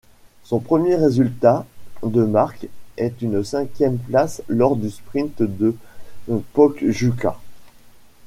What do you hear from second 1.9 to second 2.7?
de marque